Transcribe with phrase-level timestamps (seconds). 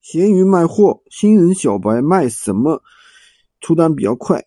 [0.00, 2.82] 闲鱼卖货，新人小白卖什么
[3.60, 4.44] 出单比较快？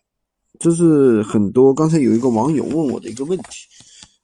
[0.58, 3.66] 这是很多刚才有一个网友问我的一个问题。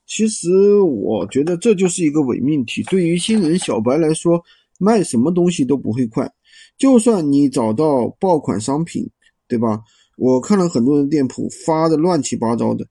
[0.06, 2.82] 其实我觉得这就是一个伪命题。
[2.84, 4.42] 对于新人小白来说，
[4.78, 6.30] 卖什么东西都不会快。
[6.78, 9.08] 就算你找到爆款商品，
[9.46, 9.80] 对吧？
[10.16, 12.86] 我看了很多人店铺发的乱七八糟的，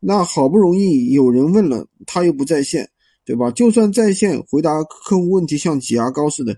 [0.00, 2.88] 那好不容易有人问了，他又不在线，
[3.24, 3.50] 对吧？
[3.52, 6.56] 就算在线回答客户问题，像挤牙膏似的。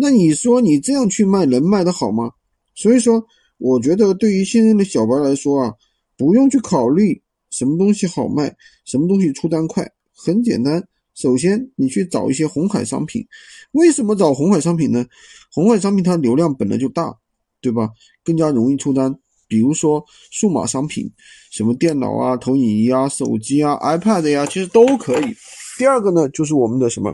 [0.00, 2.30] 那你说你这样去卖能卖得好吗？
[2.76, 3.20] 所以说，
[3.58, 5.74] 我觉得对于现在的小白来说啊，
[6.16, 7.20] 不用去考虑
[7.50, 10.80] 什么东西好卖，什么东西出单快，很简单。
[11.14, 13.26] 首先，你去找一些红海商品。
[13.72, 15.04] 为什么找红海商品呢？
[15.52, 17.12] 红海商品它流量本来就大，
[17.60, 17.90] 对吧？
[18.22, 19.12] 更加容易出单。
[19.48, 21.10] 比如说数码商品，
[21.50, 25.34] 什么电脑啊、投影仪啊、手机啊、iPad 呀，其实都可以。
[25.76, 27.12] 第二个呢，就是我们的什么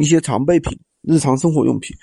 [0.00, 0.76] 一些常备品。
[1.02, 1.96] 日常生活用品，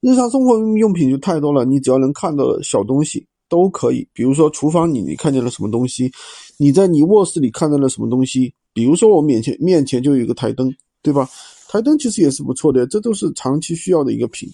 [0.00, 1.64] 日常生活用品就太多了。
[1.64, 4.06] 你只要能看到的小东西都可以。
[4.12, 6.10] 比如说厨房里你看见了什么东西，
[6.56, 8.52] 你在你卧室里看到了什么东西。
[8.72, 10.68] 比如说我面前面前就有一个台灯，
[11.00, 11.28] 对吧？
[11.68, 14.48] 台灯其实也是不错的，这都是长期需要的一个品。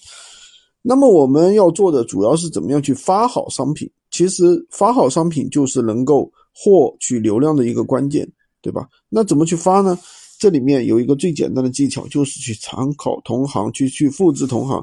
[0.83, 3.91] 那么我们要做的主要是怎么样去发好商品。
[4.11, 8.89] 其实发好商品就是能够获取流量的一个关键，对吧？
[9.09, 9.99] 那怎么去发呢？
[10.41, 14.83] 这里面有一个最简单的技巧，就是去参考同行，去去复制同行。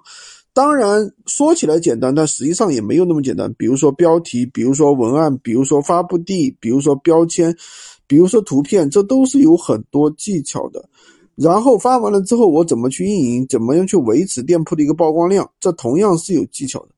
[0.54, 3.52] 当然说起来简单，但实际上也没有那么简单。
[3.56, 7.56] 比如说标题，比如说文案，比如说发布地，比如说标签，
[8.06, 10.88] 比如说图片，这都是有很多技巧的。
[11.34, 16.90] 然后发完了之后，我怎么去运营，怎么样去维持店铺的一个曝光量，这同样是有技巧的。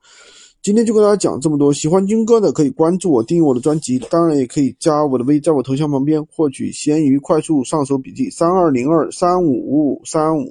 [0.61, 10.45] 今天就跟大家讲这么多，喜欢军哥的可以关注我，订阅我的专辑，当然也可以加我的微，在我头像旁边获取闲鱼快速上手笔记，三二零二三五五五三五。